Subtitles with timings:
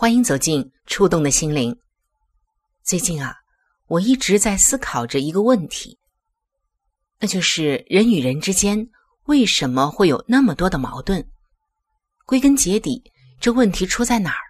[0.00, 1.76] 欢迎走进触动的心灵。
[2.84, 3.34] 最近啊，
[3.88, 5.98] 我一直在思考着一个问题，
[7.18, 8.90] 那就是人与人之间
[9.24, 11.28] 为什么会有那么多的矛盾？
[12.26, 13.02] 归根结底，
[13.40, 14.42] 这问题出在哪儿？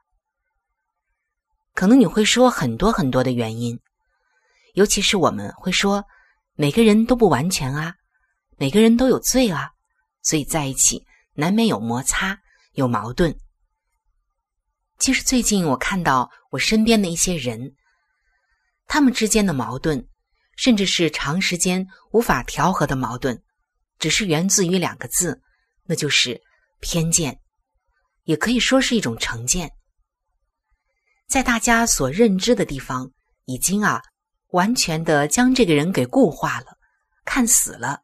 [1.72, 3.80] 可能你会说很多很多的原因，
[4.74, 6.04] 尤其是我们会说
[6.56, 7.94] 每个人都不完全啊，
[8.58, 9.70] 每个人都有罪啊，
[10.20, 12.38] 所以在一起难免有摩擦、
[12.74, 13.34] 有矛盾。
[14.98, 17.74] 其实最近我看到我身边的一些人，
[18.86, 20.04] 他们之间的矛盾，
[20.56, 23.40] 甚至是长时间无法调和的矛盾，
[23.98, 25.40] 只是源自于两个字，
[25.84, 26.40] 那就是
[26.80, 27.38] 偏见，
[28.24, 29.70] 也可以说是一种成见。
[31.28, 33.12] 在大家所认知的地方，
[33.44, 34.02] 已经啊，
[34.48, 36.76] 完全的将这个人给固化了，
[37.24, 38.00] 看死了，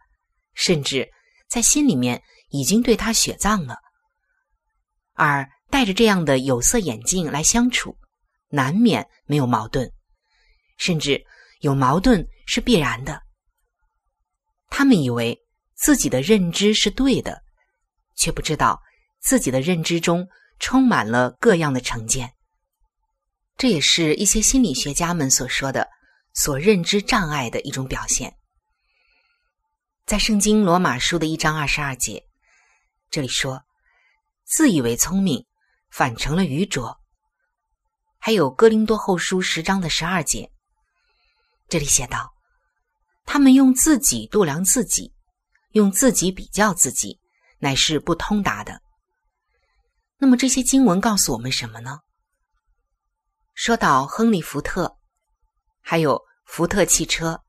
[0.54, 1.10] 甚至
[1.48, 3.78] 在心里面已经对他血葬了。
[5.14, 7.98] 而戴着这样的有色眼镜来相处，
[8.46, 9.90] 难免没有矛盾，
[10.78, 11.20] 甚至
[11.62, 13.20] 有矛盾是必然的。
[14.70, 15.36] 他们以为
[15.74, 17.42] 自己的认知是对的，
[18.14, 18.80] 却不知道
[19.20, 20.24] 自己的认知中
[20.60, 22.32] 充满了各样的成见。
[23.56, 25.88] 这也是一些心理学家们所说的
[26.34, 28.32] 所认知障碍的一种表现。
[30.06, 32.22] 在圣经罗马书的一章二十二节，
[33.10, 33.60] 这里说
[34.46, 35.44] ：“自以为聪明，
[35.96, 37.00] 反成了愚拙。”
[38.18, 40.50] 还有哥林多后书十章的十二节，
[41.68, 42.34] 这里写道
[43.24, 45.14] ：“他们用自己度量自己，
[45.70, 47.20] 用自己比较自己，
[47.58, 48.82] 乃是不通达的。”
[50.18, 52.00] 那么这些经文告诉我们什么呢？
[53.52, 54.96] 说到亨利·福特，
[55.80, 57.40] 还有福特汽车，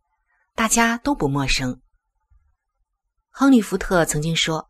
[0.54, 1.82] 大家都不陌生。
[3.32, 4.68] 亨利·福特曾经说：“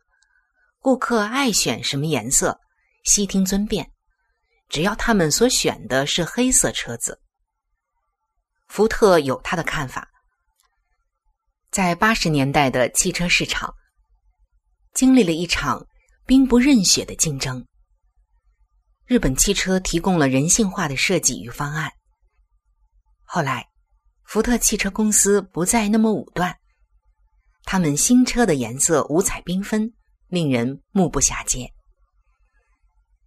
[0.80, 2.58] 顾客爱选什么颜色，
[3.06, 3.90] 悉听尊便，
[4.68, 7.18] 只要他们所选的是黑色车子。”
[8.68, 10.06] 福特有他的看法。
[11.70, 13.72] 在八十年代的汽车市场，
[14.92, 15.86] 经历了一场
[16.26, 17.64] 兵不刃血的竞争。
[19.04, 21.92] 日本汽车提供了人性化的设计与方案。
[23.22, 23.68] 后来，
[24.24, 26.58] 福特汽车公司不再那么武断，
[27.62, 29.92] 他们新车的颜色五彩缤纷，
[30.26, 31.72] 令人目不暇接。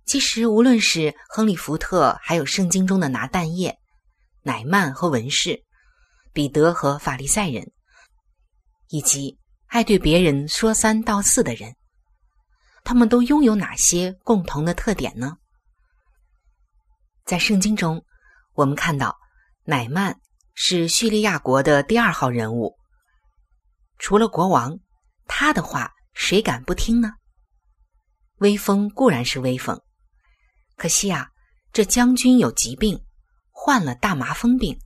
[0.10, 3.78] 其实，无论是亨利·福特，还有圣经中的拿蛋液、
[4.42, 5.64] 乃曼和文士、
[6.34, 7.72] 彼得和法利赛人，
[8.88, 9.38] 以及
[9.68, 11.76] 爱对别人说三道四的人，
[12.84, 15.38] 他们都拥有哪些共同的特点呢？
[17.24, 18.04] 在圣经中，
[18.54, 19.16] 我们看到
[19.64, 20.20] 乃曼
[20.56, 22.76] 是叙利亚国的第二号人物。
[24.00, 24.80] 除了国王，
[25.28, 27.12] 他的话谁敢不听呢？
[28.38, 29.80] 威风固然是威风，
[30.80, 31.30] 可惜啊，
[31.74, 33.04] 这将军有疾病，
[33.52, 34.80] 患了大麻风病。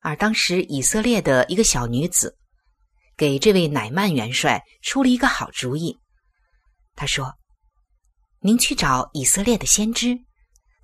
[0.00, 2.36] 而当时以色列的一个小女子，
[3.16, 5.98] 给这位乃曼元帅出了一个好主意。
[6.94, 7.34] 他说
[8.40, 10.20] ：“您去找以色列的先知。”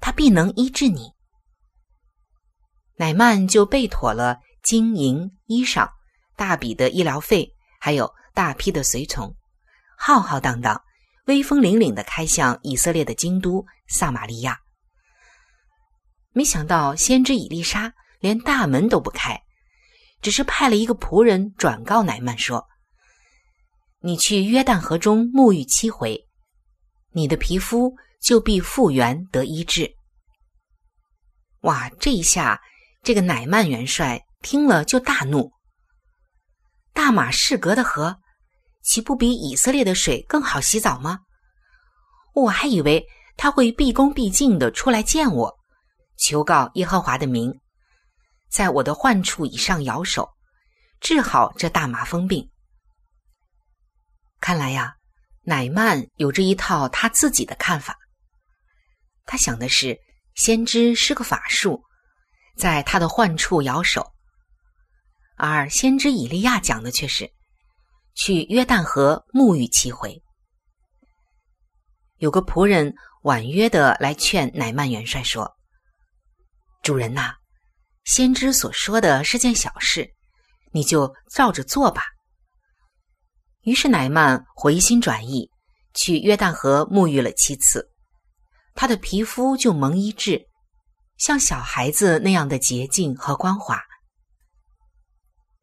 [0.01, 1.13] 他必能医治你。
[2.95, 5.91] 乃曼就备妥了金银衣裳、
[6.37, 9.37] 大笔的医疗费，还有大批的随从，
[9.99, 10.83] 浩浩荡荡、
[11.27, 14.61] 威风凛凛的开向以色列的京都撒玛利亚。
[16.33, 19.41] 没想到先知以丽莎连大门都不开，
[20.21, 22.67] 只是派了一个仆人转告乃曼说
[24.01, 26.29] ：“你去约旦河中沐浴七回，
[27.11, 29.97] 你的皮肤就必复原得医治。”
[31.63, 31.91] 哇！
[31.99, 32.63] 这一下，
[33.03, 35.51] 这个乃曼元帅听了就大怒。
[36.93, 38.21] 大马士革的河，
[38.87, 41.19] 岂不比以色列的水更好洗澡吗？
[42.35, 43.05] 我还以为
[43.37, 45.53] 他会毕恭毕敬的出来见我，
[46.17, 47.53] 求告耶和华的名，
[48.49, 50.31] 在我的患处以上摇手，
[51.01, 52.49] 治好这大麻风病。
[54.41, 54.95] 看来呀，
[55.43, 57.99] 乃曼有着一套他自己的看法。
[59.25, 59.99] 他想的是，
[60.37, 61.83] 先知是个法术，
[62.57, 64.13] 在他的患处摇手。
[65.37, 67.29] 而先知以利亚讲的却是
[68.17, 70.21] 去约旦河沐浴七回。
[72.17, 75.55] 有个仆人婉约的来劝乃曼元帅说
[76.83, 77.35] ：“主人呐，
[78.05, 80.11] 先知所说的是件小事，
[80.73, 82.03] 你就照着做吧。”
[83.63, 85.51] 于是乃曼回心转意，
[85.93, 87.91] 去约旦河沐浴了七次，
[88.75, 90.47] 他的皮肤就蒙医治，
[91.19, 93.83] 像小孩子那样的洁净和光滑。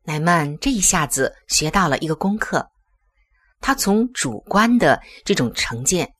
[0.06, 2.70] 乃曼这一下子学到了一个功课，
[3.62, 6.14] 他从主观的这种成见，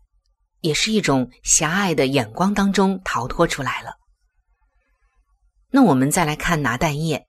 [0.62, 3.94] 也是一种狭隘的眼光当中逃脱出来了。
[5.70, 7.26] 那我们再来看拿蛋液，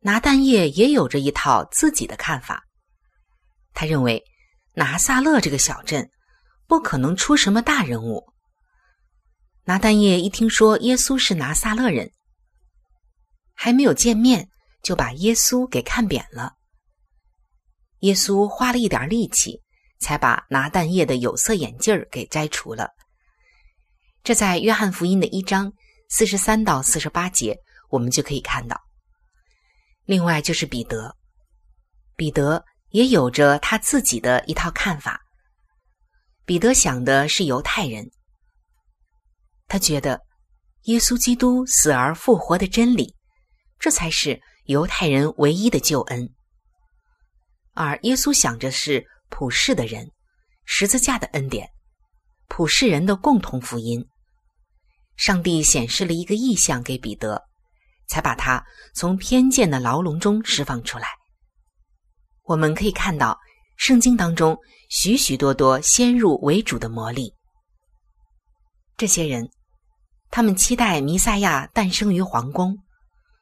[0.00, 2.64] 拿蛋液也有着一套自己的看法。
[3.72, 4.22] 他认为
[4.74, 6.10] 拿撒勒这个小镇
[6.66, 8.22] 不可能出什么大人物。
[9.64, 12.10] 拿蛋液一听说耶稣是拿撒勒人，
[13.54, 14.50] 还没有见面。
[14.82, 16.54] 就把耶稣给看扁了。
[18.00, 19.60] 耶稣花了一点力气，
[20.00, 22.90] 才把拿蛋液的有色眼镜儿给摘除了。
[24.24, 25.72] 这在约翰福音的一章
[26.08, 27.56] 四十三到四十八节，
[27.90, 28.80] 我们就可以看到。
[30.04, 31.16] 另外就是彼得，
[32.16, 35.20] 彼得也有着他自己的一套看法。
[36.44, 38.10] 彼得想的是犹太人，
[39.68, 40.20] 他觉得
[40.82, 43.14] 耶稣基督死而复活的真理，
[43.78, 44.42] 这才是。
[44.66, 46.32] 犹太人唯一的救恩，
[47.74, 50.08] 而耶稣想着是普世的人，
[50.64, 51.68] 十字架的恩典，
[52.46, 54.06] 普世人的共同福音。
[55.16, 57.42] 上帝显示了一个意象给彼得，
[58.06, 58.64] 才把他
[58.94, 61.08] 从偏见的牢笼中释放出来。
[62.44, 63.36] 我们可以看到
[63.76, 64.56] 圣经当中
[64.90, 67.34] 许许多多先入为主的魔力。
[68.96, 69.50] 这些人，
[70.30, 72.78] 他们期待弥赛亚诞生于皇宫，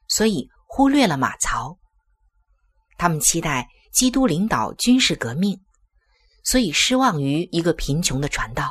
[0.08, 0.48] 所以。
[0.72, 1.76] 忽略了马槽，
[2.96, 5.60] 他们期待基督领导军事革命，
[6.44, 8.68] 所以失望于一个贫穷的传道；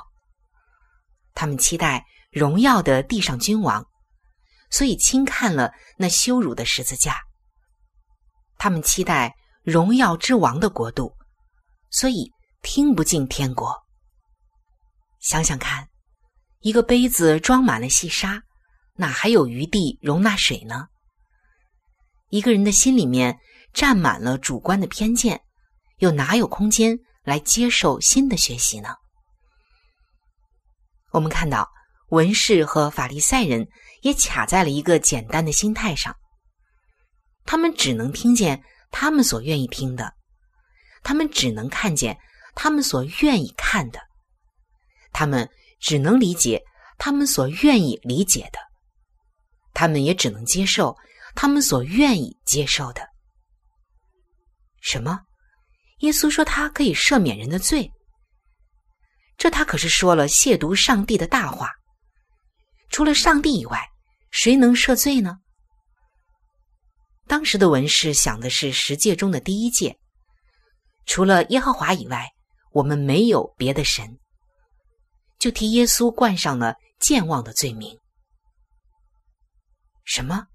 [1.34, 3.86] 他们期待荣耀的地上君王，
[4.72, 7.12] 所以轻看了那羞辱的十字架；
[8.57, 11.13] 他们期待荣耀之王的国度，
[11.92, 12.31] 所以
[12.62, 13.75] 听不进天国。
[15.19, 15.90] 想想看，
[16.60, 18.42] 一个杯子装满了细沙，
[18.96, 20.88] 哪还有余地容纳水呢？
[22.30, 23.40] 一个人的心里面
[23.74, 25.42] 占满了主观的偏见，
[25.98, 28.96] 又哪有空间来接受新的学习呢？
[31.12, 31.68] 我们看到
[32.10, 33.68] 文士和法利赛人
[34.01, 36.15] 也卡在了一个简单的心态上，
[37.46, 40.13] 他们只能听见他们所愿意听的，
[41.01, 42.15] 他们只能看见
[42.53, 44.00] 他们所愿意看的，
[45.12, 45.50] 他们
[45.80, 46.63] 只能理解
[47.00, 48.60] 他们所愿意理解的，
[49.74, 50.96] 他们也只能接受。
[51.36, 53.07] 他们所愿意接受的，
[54.81, 55.19] 什么？
[56.00, 57.91] 耶稣说他可以赦免人的罪，
[59.38, 61.71] 这他可是说了亵渎上帝的大话。
[62.89, 63.88] 除了上帝以外，
[64.31, 65.38] 谁能赦罪呢？
[67.27, 70.00] 当时的文士想的是十诫中的第一诫，
[71.05, 72.27] 除了耶和华以外，
[72.71, 74.17] 我们没有别的神，
[75.38, 78.00] 就替耶稣冠上了健忘的罪名。
[80.05, 80.48] 什么？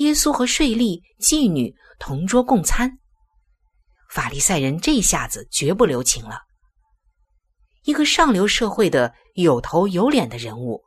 [0.00, 2.90] 耶稣和税吏、妓女同桌共餐，
[4.08, 6.40] 法利赛人这下子绝不留情了。
[7.82, 10.82] 一个上流社会的有头有脸的人物，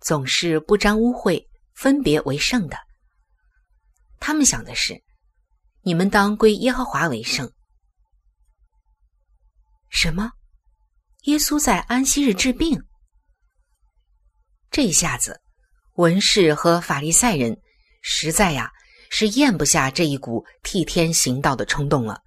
[0.00, 2.78] 总是不沾污秽、分别为圣的。
[4.18, 4.98] 他们想的是：
[5.82, 7.52] 你们当归耶和华为圣。
[9.90, 10.32] 什么？
[11.24, 12.82] 耶稣在安息日治病？
[14.70, 15.42] 这一下子，
[15.96, 17.60] 文士和法利赛人。
[18.00, 18.70] 实在呀，
[19.10, 22.20] 是咽不下这一股替天行道的冲动了。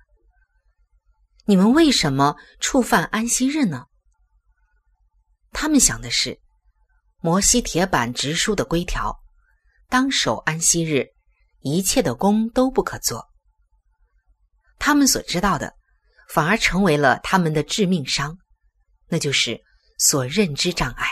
[1.45, 3.85] 你们为什么触犯安息日呢？
[5.51, 6.39] 他们想的是，
[7.19, 9.15] 摩西铁板直书的规条，
[9.89, 11.07] 当守安息日，
[11.59, 13.29] 一切的工都不可做。
[14.79, 15.73] 他们所知道的，
[16.29, 18.37] 反而成为了他们的致命伤，
[19.07, 19.61] 那就是
[19.97, 21.07] 所认知障碍。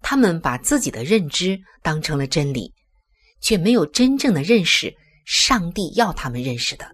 [0.00, 2.73] 他们把自己的认知当成了真理，
[3.44, 4.96] 却没有真正的认识
[5.26, 6.90] 上帝要他们认识的。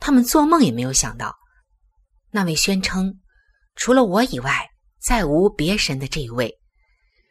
[0.00, 1.36] 他们做梦也没有想到，
[2.30, 3.20] 那位宣称
[3.76, 4.68] 除了我以外
[5.00, 6.58] 再无别神的这一位，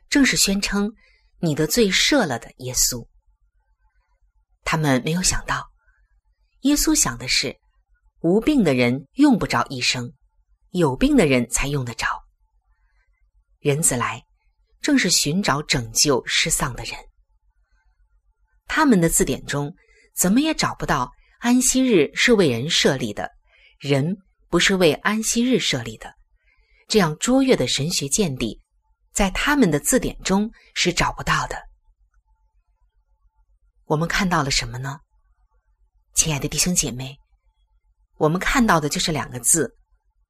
[0.09, 0.93] 正是宣称
[1.39, 3.05] 你的罪赦了的耶稣。
[4.63, 5.67] 他们没有想到，
[6.61, 7.57] 耶稣想的是
[8.21, 10.13] 无病的人用不着医生，
[10.71, 12.07] 有病的人才用得着。
[13.59, 14.23] 人子来，
[14.81, 16.95] 正是寻找拯救失丧的人。
[18.77, 19.75] 他们的字典中
[20.15, 21.11] 怎么也找不到。
[21.39, 23.27] 安息日是为人设立的，
[23.79, 24.15] 人
[24.49, 26.13] 不是为安息日设立的。
[26.87, 28.61] 这样卓越的神学见地，
[29.13, 31.57] 在他们的字典中是找不到的。
[33.85, 34.99] 我们看到了什么呢？
[36.13, 37.17] 亲爱的弟兄姐妹，
[38.17, 39.75] 我们看到的就是两个字：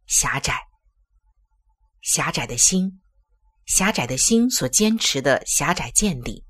[0.05, 0.57] 狭窄。
[2.01, 3.01] 狭窄的心，
[3.65, 6.45] 狭窄的心所坚持的狭窄见地，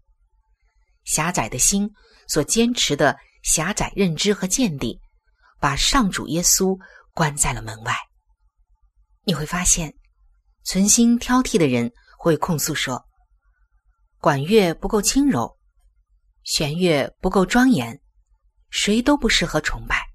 [1.07, 1.89] 狭窄的心
[2.27, 3.17] 所坚持的。
[3.43, 4.99] 狭窄认知和见地，
[5.57, 6.77] 把上主耶稣
[7.13, 7.95] 关在了门外。
[9.23, 9.93] 你会发现，
[10.65, 13.05] 存心挑剔的人会控诉说，
[14.19, 15.57] 管乐不够轻柔，
[16.43, 18.01] 弦乐不够庄严，
[18.69, 20.05] 谁都不适合崇拜。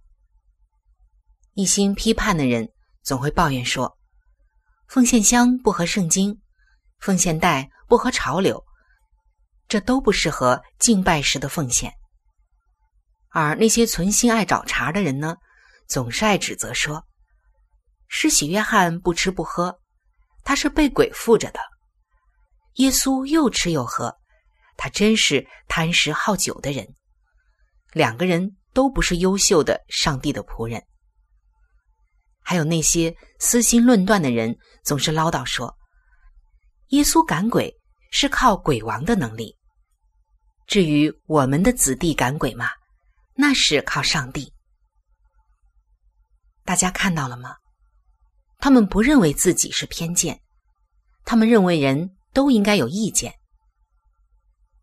[1.55, 2.71] 一心批判的人
[3.03, 3.97] 总会抱怨说，
[4.89, 6.39] 奉献香不合圣经，
[6.99, 8.63] 奉献袋不合潮流，
[9.73, 11.91] 这都不适合敬拜时的奉献。
[13.31, 15.35] 而那些存心爱找茬的人呢，
[15.89, 17.03] 总是爱指责说
[18.07, 19.81] ：“施洗约翰不吃不喝，
[20.45, 21.61] 他是被鬼附着的；
[22.75, 24.15] 耶稣又吃又喝，
[24.77, 26.87] 他真是贪食好酒的人。
[27.93, 30.85] 两个人都不是优秀的上帝的仆人。”
[32.45, 35.75] 还有那些私心论断的人，总是唠叨说
[36.93, 37.75] ：“耶稣赶鬼
[38.11, 39.57] 是靠鬼王的能力，
[40.73, 42.71] 至于我们的子弟赶鬼嘛？”
[43.37, 44.51] 那是靠上帝。
[46.65, 47.57] 大家看到了吗？
[48.59, 50.41] 他们不认为自己是偏见，
[51.27, 53.35] 他们认为人都应该有意见。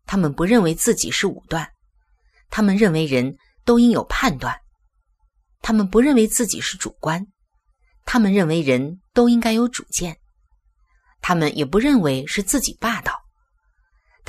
[0.06, 1.68] 他们不认为自己是武断，
[2.50, 4.60] 他们认为人都应有判断。
[5.60, 7.26] 他们不认为自己是主观，
[8.04, 10.20] 他们认为人都应该有主见。
[11.20, 13.19] 他们也不认为是自己霸道，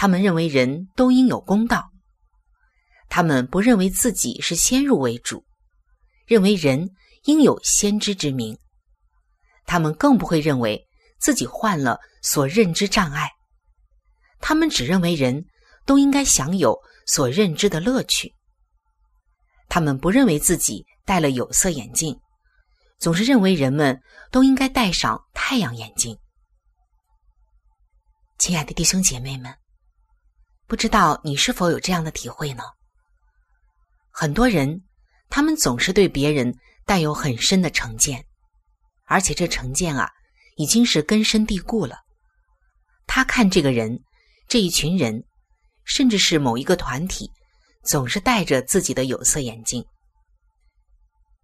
[0.01, 1.91] 他们认为人都应有公道。
[3.07, 5.45] 他们不认为自己是先入为主，
[6.25, 6.89] 认为人
[7.25, 8.57] 应有先知之明。
[9.67, 10.87] 他们更不会认为
[11.19, 13.29] 自己患了所认知障碍。
[14.39, 15.45] 他们只认为人
[15.85, 18.33] 都应该享有所认知的乐趣。
[19.69, 22.19] 他们不认为自己戴了有色眼镜，
[22.97, 26.17] 总是认为人们都应该戴上太阳眼镜。
[28.39, 29.55] 亲爱的弟兄姐妹们，
[30.71, 32.63] 不知道你是否有这样的体会呢？
[34.09, 34.81] 很多人，
[35.27, 38.25] 他们总是对别人带有很深的成见，
[39.03, 40.09] 而且这成见啊，
[40.55, 41.97] 已经是根深蒂固了。
[43.05, 44.01] 他看这个人、
[44.47, 45.21] 这一群人，
[45.83, 47.29] 甚至是某一个团体，
[47.83, 49.85] 总是戴着自己的有色眼镜。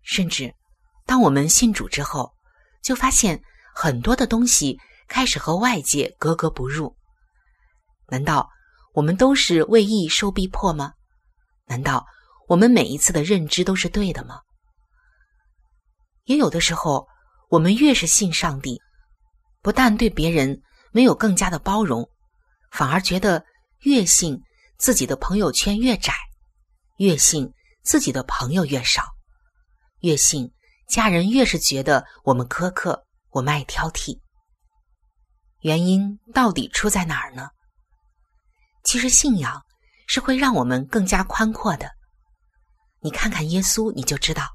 [0.03, 0.55] 甚至，
[1.05, 2.33] 当我们信主之后，
[2.81, 3.43] 就发现
[3.75, 4.79] 很多的东西
[5.09, 6.95] 开始和外界格格不入。
[8.07, 8.49] 难道
[8.97, 10.93] 我们都是为义受逼迫吗？
[11.67, 12.03] 难道？
[12.47, 14.41] 我们每一次的认知都是对的吗？
[16.23, 17.07] 也有的时候，
[17.49, 18.81] 我们越是信上帝，
[19.61, 22.09] 不但对别人没有更加的包容，
[22.71, 23.45] 反而觉得
[23.81, 24.41] 越信
[24.79, 26.11] 自己的朋友圈越窄，
[26.97, 29.03] 越信自己的朋友越少，
[29.99, 30.51] 越信
[30.89, 34.19] 家人越是觉得我们苛刻，我们爱挑剔。
[35.59, 37.49] 原因到底出在哪儿呢？
[38.87, 39.61] 其实信仰
[40.07, 41.91] 是会让我们更加宽阔的。
[43.01, 44.47] 你看看耶稣，你就知道，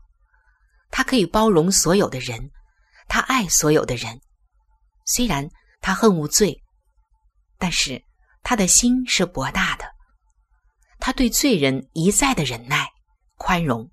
[0.91, 2.51] 他可以包容所有的人，
[3.09, 4.19] 他爱所有的人。
[5.05, 5.47] 虽然
[5.83, 6.63] 他恨无罪，
[7.59, 8.03] 但是
[8.43, 9.85] 他的心是博大的，
[10.99, 12.89] 他对罪人一再的忍耐、
[13.37, 13.91] 宽容。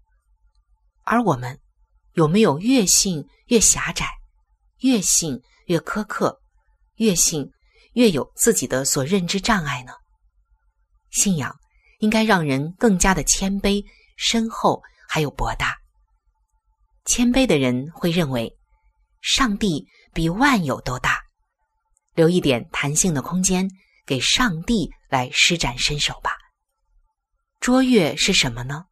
[1.03, 1.59] 而我们
[2.13, 4.07] 有没有越信越狭窄，
[4.83, 6.39] 越信越苛刻，
[6.95, 7.51] 越信
[7.91, 9.91] 越有自己的所认知障碍呢？
[11.11, 11.55] 信仰
[11.99, 13.83] 应该让人更加的谦卑。
[14.21, 15.77] 深厚还有博大，
[17.05, 18.53] 谦卑的人会认为，
[19.21, 21.21] 上帝比万有都大，
[22.15, 23.65] 留一点弹性的空间
[24.05, 26.31] 给上帝来施展身手吧。
[27.61, 28.83] 卓越是什么呢？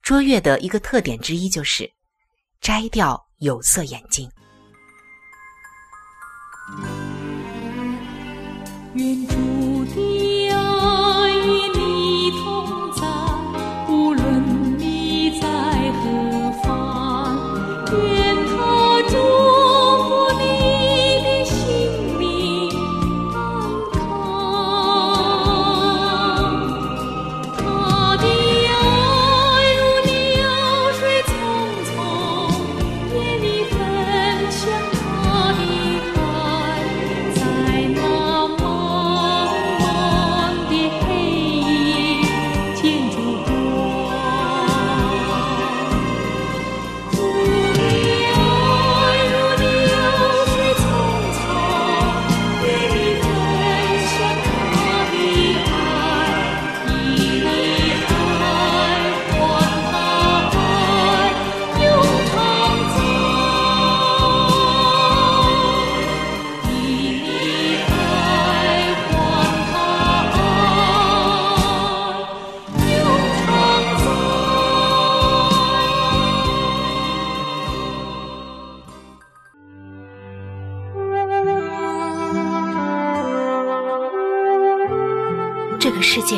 [0.00, 1.92] 卓越的一个特点之一就是
[2.62, 4.30] 摘掉有色眼镜。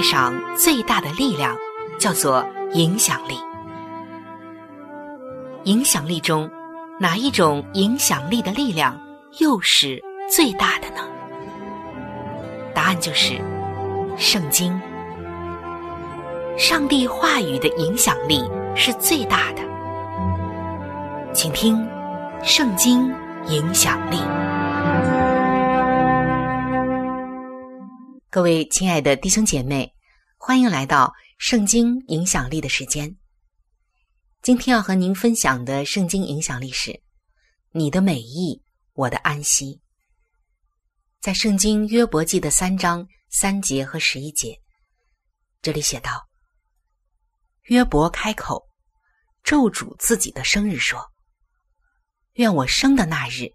[0.09, 1.57] 上最大的力量
[1.99, 3.35] 叫做影响力。
[5.65, 6.49] 影响力中，
[7.01, 8.97] 哪一种影响力的力量
[9.41, 11.03] 又是最大的呢？
[12.73, 13.35] 答案就是
[14.17, 14.81] 圣经。
[16.57, 19.63] 上帝话语的影响力是最大的。
[21.33, 21.77] 请听
[22.45, 23.13] 《圣经
[23.49, 24.19] 影响力》。
[28.31, 29.91] 各位亲爱的弟兄姐妹，
[30.47, 31.07] 欢迎来到
[31.39, 33.17] 《圣经影响力》的时间。
[34.43, 37.03] 今天要和您分享的圣经影响力是
[37.75, 39.81] “你的美意，我的安息”。
[41.21, 44.57] 在圣经约伯记的三章三节和十一节，
[45.63, 46.29] 这里写道
[47.67, 48.69] ：“约伯开口
[49.43, 51.11] 咒诅自己的生日，说
[52.35, 53.49] ：‘愿我生的那日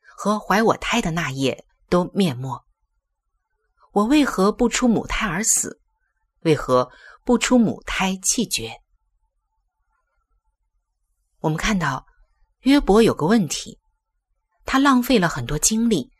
[0.00, 2.58] 和怀我胎的那夜都灭没。
[3.92, 5.78] 我为何不出母胎而死？
[6.40, 6.90] 为何
[7.24, 8.80] 不出母胎气绝？’”
[11.40, 12.06] 我们看到
[12.60, 13.78] 约伯有个问题，
[14.64, 16.10] 他浪费了很多精力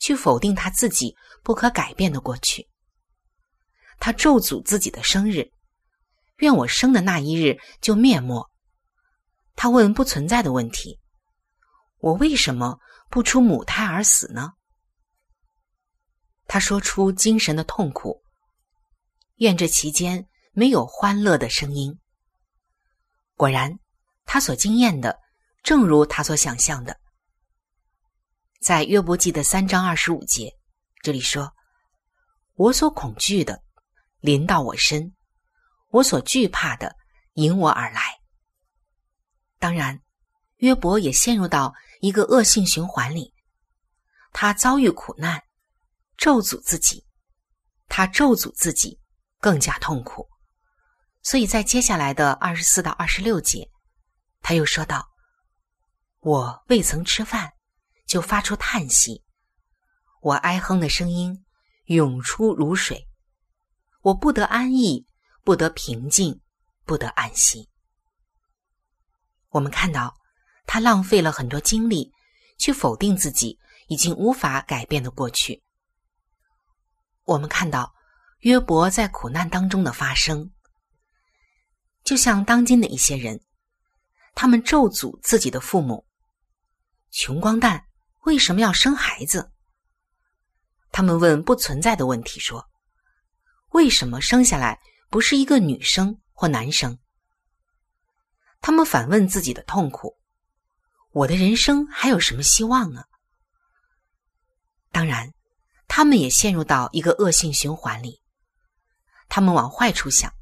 [0.00, 2.68] 去否定他自己不可改变的过去。
[4.00, 5.52] 他咒诅自己的生日，
[6.38, 8.50] 愿我生的那一日就灭没。
[9.54, 10.98] 他问不存在的问题：
[11.98, 14.54] 我为什么不出母胎而死呢？
[16.48, 18.23] 他说出精神的痛苦，
[19.36, 21.98] 愿这期间没有欢乐的声音。
[23.36, 23.78] 果然。
[24.26, 25.20] 他所经验的，
[25.62, 26.98] 正如他所想象的。
[28.58, 30.50] 在约伯记的三章二十五节，
[31.02, 31.52] 这里说
[32.56, 33.62] ：“我所恐惧的，
[34.20, 35.12] 临到我身；
[35.90, 36.96] 我所惧怕的，
[37.34, 38.18] 迎我而来。”
[39.60, 40.00] 当然，
[40.56, 43.34] 约伯也陷入到一个恶性循环里。
[44.32, 45.42] 他遭遇苦难，
[46.16, 47.04] 咒诅自己；
[47.88, 48.98] 他咒诅自己，
[49.44, 50.26] 更加痛苦。
[51.20, 53.68] 所以在接下来的二十四到二十六节。
[54.40, 55.10] 他又说道
[56.20, 57.52] ：“我未曾吃饭，
[58.06, 59.22] 就发出叹息；
[60.22, 61.44] 我哀哼的声音
[61.84, 63.06] 涌出如水。
[64.00, 65.06] 我不得安逸，
[65.42, 66.40] 不得平静，
[66.86, 67.68] 不得安息。”
[69.52, 70.16] 我们看到
[70.64, 72.10] 他浪费了很多精力
[72.58, 75.62] 去否定自己已经无法改变的过去。
[77.24, 77.94] 我们看到
[78.44, 80.50] 约伯在苦难当中的发生，
[82.04, 83.40] 就像当今的一些人。
[84.34, 86.04] 他们咒诅自己的父母，
[87.10, 87.86] 穷光蛋
[88.24, 89.50] 为什么要生孩子？
[90.92, 92.68] 他们问不存在的问题，说
[93.72, 94.78] ：“为什么生下来
[95.08, 96.98] 不是一个女生或男生？”
[98.60, 100.18] 他们反问自己的痛苦
[101.12, 103.04] ：“我的人生还有什么希望呢？”
[104.92, 105.32] 当然，
[105.88, 108.20] 他们也陷入到一个恶性循环里。
[109.28, 110.32] 他们往坏处想。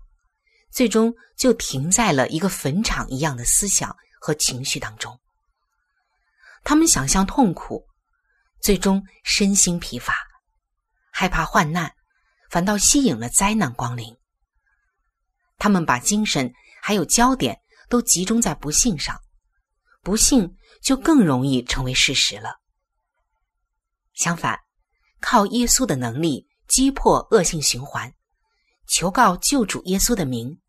[0.70, 5.20] 最终就停在了一个坟场一样的思想和情绪当中。
[6.64, 7.86] 他们想象痛苦，
[8.58, 10.14] 最终身心疲乏，
[11.10, 11.92] 害怕患难，
[12.48, 14.16] 反倒吸引了灾难光临。
[15.58, 19.20] 他们把精神还有焦点都集中在不幸上，
[20.00, 22.60] 不幸就更容易成为事实了。
[24.14, 24.58] 相反，
[25.20, 28.14] 靠耶稣的能力击破恶性循环，
[28.92, 30.60] 求告救主耶稣的名，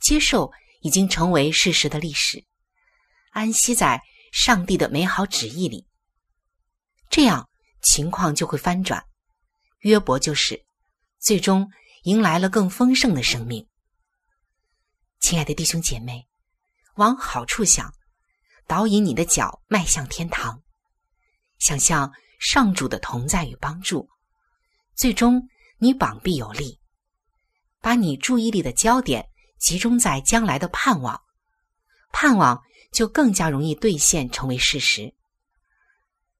[0.00, 2.42] 接受已经成为事实的历史，
[3.32, 4.00] 安息在
[4.32, 5.86] 上帝的美好旨意里。
[7.10, 7.50] 这样
[7.82, 9.04] 情况就会翻转，
[9.80, 10.64] 约伯就是
[11.18, 11.70] 最终
[12.04, 13.68] 迎来了更丰盛的生命。
[15.20, 16.26] 亲爱的弟兄姐妹，
[16.94, 17.92] 往好处想，
[18.66, 20.62] 导引你的脚迈向天堂，
[21.58, 24.08] 想象上主的同在与帮助，
[24.96, 25.46] 最终
[25.76, 26.79] 你膀臂有力。
[27.80, 31.20] 把你注意力的焦点集中在将来的盼望，
[32.12, 32.62] 盼望
[32.92, 35.14] 就更加容易兑现成为事实。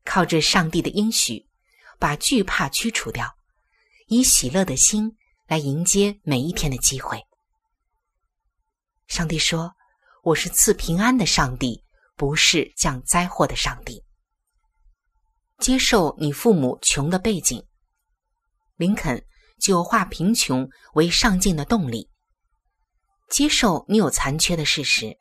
[0.05, 1.47] 靠着上帝的应许，
[1.99, 3.37] 把惧怕驱除掉，
[4.07, 7.23] 以喜乐的心来迎接每一天的机会。
[9.07, 9.75] 上帝说
[10.23, 11.85] ：“我是赐平安的上帝，
[12.17, 14.03] 不是降灾祸的上帝。”
[15.59, 17.63] 接受你父母穷的背景，
[18.77, 19.23] 林肯
[19.61, 22.09] 就化贫穷为上进的动力。
[23.29, 25.17] 接受你有残缺的事实，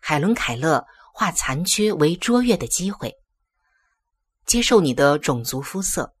[0.00, 3.14] 海伦·凯勒化残缺为卓越的机会。
[4.44, 6.14] 接受你的种族肤色，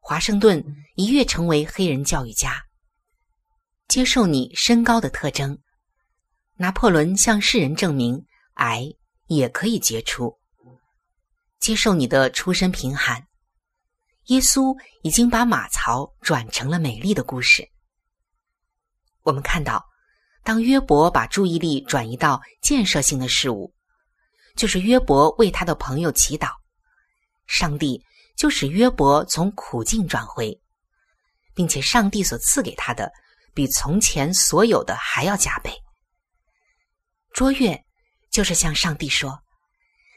[0.00, 2.62] 华盛顿一跃成为黑人教育家。
[3.88, 5.58] 接受你身高的特征，
[6.54, 8.86] 拿破仑向世人证明矮
[9.26, 10.38] 也可以杰出。
[11.58, 13.26] 接受你的出身贫寒，
[14.26, 17.68] 耶稣已经把马槽转成了美丽的故事。
[19.22, 19.84] 我们看到，
[20.44, 23.74] 当约伯把注意力转移到建设性的事物，
[24.56, 26.52] 就是约伯为他的朋友祈祷，
[27.46, 28.02] 上帝
[28.36, 30.60] 就使约伯从苦境转回，
[31.54, 33.12] 并且上帝所赐给他的
[33.54, 35.72] 比从前所有的还要加倍。
[37.32, 37.82] 卓越
[38.30, 39.42] 就是向上帝说。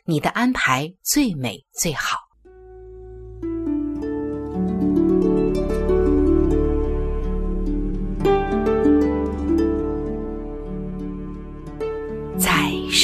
[0.08, 2.25] 你的安排最美最好。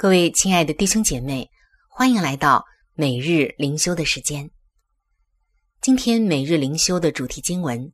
[0.00, 1.50] 各位亲爱的弟兄姐妹，
[1.86, 4.50] 欢迎来到每日灵修的时间。
[5.82, 7.92] 今天每日灵修的主题经文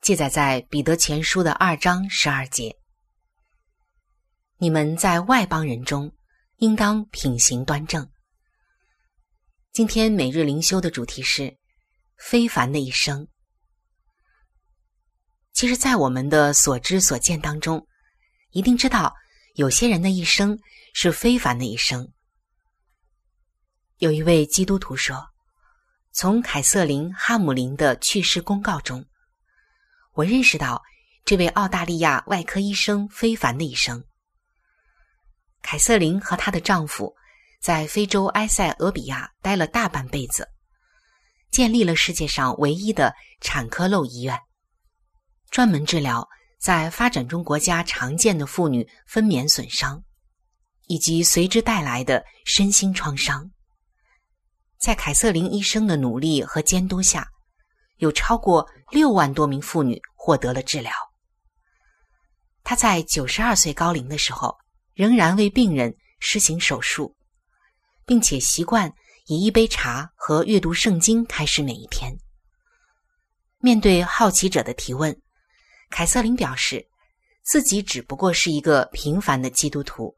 [0.00, 2.74] 记载在彼得前书的二章十二节
[4.58, 6.12] ：“你们在外邦人中，
[6.56, 8.10] 应当品行端正。”
[9.72, 11.56] 今天每日灵修的主题是
[12.18, 13.28] “非凡的一生”。
[15.54, 17.86] 其实，在我们的所知所见当中，
[18.50, 19.14] 一定知道
[19.56, 20.58] 有些人的一生
[20.92, 22.12] 是非凡的一生。
[23.96, 25.26] 有一位基督徒说
[26.12, 29.04] ：“从凯瑟琳·哈姆林的去世公告中，
[30.12, 30.82] 我认识到
[31.24, 34.04] 这位澳大利亚外科医生非凡的一生。”
[35.62, 37.14] 凯瑟琳和她的丈夫。
[37.58, 40.48] 在非洲埃塞俄比亚待了大半辈子，
[41.50, 44.38] 建立了世界上唯一的产科漏医院，
[45.50, 46.28] 专门治疗
[46.66, 50.02] 在发展中国家常见的妇女分娩损伤，
[50.88, 53.48] 以及随之带来的身心创伤。
[54.76, 57.28] 在凯瑟琳医生的努力和监督下，
[57.98, 60.92] 有超过六万多名妇女获得了治疗。
[62.64, 64.58] 他在九十二岁高龄的时候，
[64.92, 67.14] 仍然为病人施行手术。
[68.04, 68.92] 并且习惯
[69.26, 72.16] 以一杯茶和阅读圣经开始每一天。
[73.58, 75.16] 面对好奇者的提问，
[75.90, 76.86] 凯瑟琳表示，
[77.42, 80.16] 自己只不过是一个平凡的基督徒，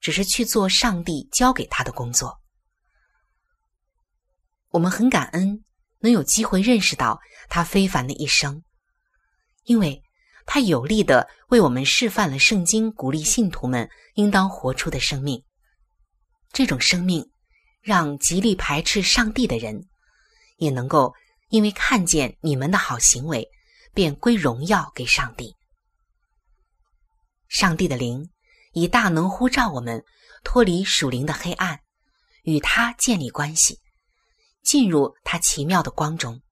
[0.00, 2.38] 只是去做上帝交给他的工作。
[4.70, 5.64] 我们很感恩
[6.00, 8.62] 能有机会认识到他非凡的一生，
[9.64, 10.02] 因为
[10.46, 15.42] 他有力的为我们示范了圣经鼓励信徒们应当活出的生命。
[16.52, 17.30] 这种生命，
[17.80, 19.88] 让极力排斥上帝的人，
[20.58, 21.14] 也能够
[21.48, 23.48] 因为看见你们的好行为，
[23.94, 25.54] 便归荣耀给上帝。
[27.48, 28.28] 上帝的灵
[28.72, 30.04] 以大能呼召我们
[30.42, 31.80] 脱离属灵的黑暗，
[32.42, 33.78] 与他建立关系，
[34.62, 36.42] 进入他奇妙的光中。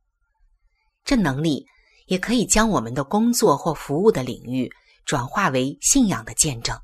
[1.05, 1.66] 这能力
[2.07, 4.72] 也可以将我们的工作或服务的领域
[5.05, 6.81] 转化为信仰的见证。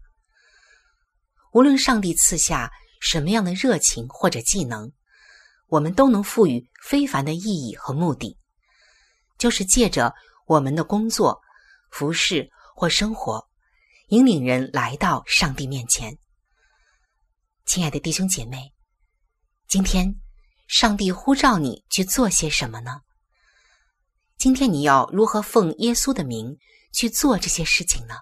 [1.52, 4.90] 无论上帝赐下什么样的热情或者技能，
[5.68, 8.36] 我们都能赋予非凡的意义和目的，
[9.38, 10.12] 就是借着
[10.48, 11.42] 我们的工作、
[11.90, 13.46] 服饰或生活，
[14.08, 16.18] 引领人来到上帝面前。
[17.66, 18.72] 亲爱的弟兄姐妹，
[19.66, 20.14] 今天
[20.66, 23.02] 上帝呼召你去做些什么呢？
[24.38, 26.56] 今天你要如何奉耶稣的名
[26.94, 28.14] 去做这些事情呢？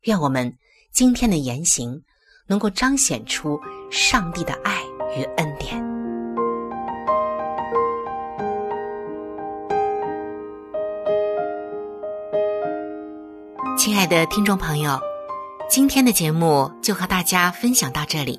[0.00, 0.58] 愿我们
[0.92, 2.02] 今天的言行
[2.48, 4.82] 能够彰显出上帝的爱
[5.16, 5.87] 与恩典。
[13.88, 15.00] 亲爱的听众朋友，
[15.66, 18.38] 今天的节目就和大家分享到这里。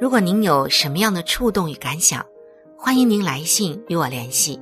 [0.00, 2.26] 如果您有什么样的触动与感想，
[2.76, 4.58] 欢迎您来信与我联系。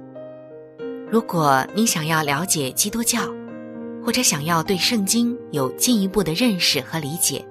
[1.10, 3.20] 如果您想要了解基督教，
[4.04, 7.42] 或者想要对圣经有进一步的认识和理解，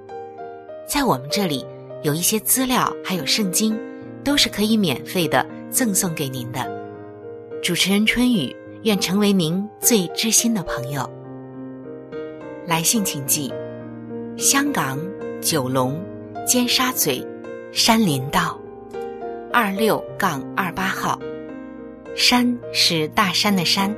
[0.88, 1.66] 在我们这里
[2.04, 3.76] 有一些资料，还有圣经，
[4.24, 6.72] 都是可以免费的赠送给您的。
[7.64, 11.17] 主持人春雨愿成为您最知心的朋友。
[12.68, 13.50] 来信请寄：
[14.36, 15.00] 香港
[15.40, 15.98] 九龙
[16.46, 17.26] 尖沙咀
[17.72, 18.60] 山林道
[19.54, 21.18] 二六杠二八号。
[22.14, 23.96] 山是大山的山，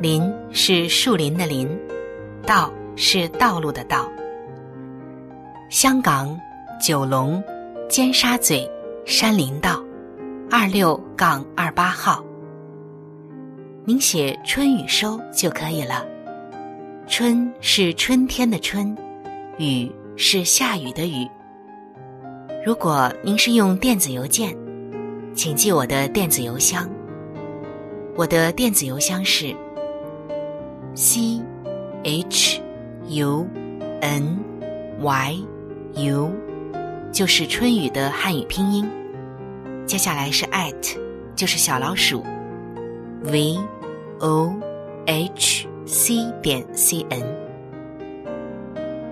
[0.00, 1.68] 林是树林的林，
[2.44, 4.10] 道是道路的道。
[5.70, 6.36] 香港
[6.84, 7.40] 九龙
[7.88, 8.68] 尖沙咀
[9.04, 9.80] 山林道
[10.50, 12.24] 二六杠二八号。
[13.84, 16.04] 您写春雨收就可以了。
[17.08, 18.96] 春是春天的春，
[19.58, 21.28] 雨是下雨的雨。
[22.64, 24.56] 如果您是用电子邮件，
[25.34, 26.88] 请记我的电子邮箱。
[28.14, 29.54] 我的电子邮箱是
[30.94, 31.40] c
[32.04, 32.60] h
[33.08, 33.46] u
[34.00, 34.38] n
[35.00, 35.44] y
[35.94, 36.30] u，
[37.10, 38.88] 就是春雨的汉语拼音。
[39.86, 40.96] 接下来是 at，
[41.34, 42.24] 就是小老鼠
[43.24, 43.58] v
[44.20, 44.54] o
[45.06, 47.22] h c 点 c n。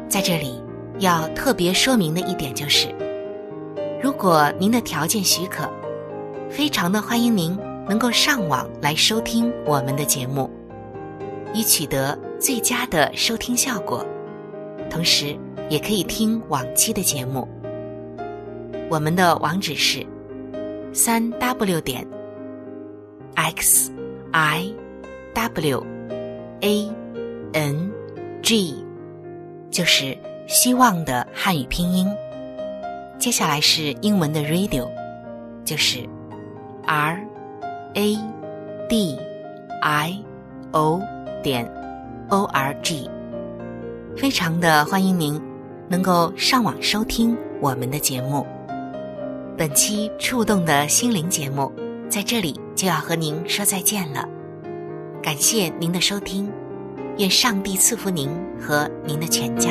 [0.09, 0.63] 在这里
[0.99, 2.89] 要特别说明的一点就是，
[4.03, 5.69] 如果您的条件许可，
[6.51, 7.59] 非常的欢迎您。
[7.89, 10.49] 能够上网来收听我们的节目，
[11.53, 14.07] 以取得最佳的收听效果，
[14.89, 15.37] 同时
[15.69, 17.49] 也可以听往期的节目。
[18.89, 20.07] 我们的网址是
[20.93, 22.07] 三 w 点
[23.35, 23.91] x
[24.31, 24.73] i
[25.35, 25.85] w
[26.61, 26.89] a
[27.53, 27.91] n
[28.43, 28.75] g，
[29.71, 32.09] 就是希望的汉语拼音。
[33.19, 34.89] 接下来是英文的 radio，
[35.65, 36.01] 就是
[36.87, 37.31] r。
[37.95, 38.17] a
[38.89, 39.19] d
[39.83, 40.25] i
[40.71, 41.03] o
[41.43, 41.69] 点
[42.29, 43.11] o r g，
[44.17, 45.43] 非常的欢迎您
[45.89, 48.47] 能够上网收听我们的节目。
[49.59, 51.73] 本期触动的心灵节目
[52.09, 54.29] 在这里就要和您说再见了，
[55.23, 56.51] 感谢您的收听，
[57.19, 59.71] 愿上帝赐福您和您的全家。